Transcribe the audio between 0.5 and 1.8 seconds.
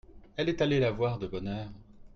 allée la voir de bonne heure.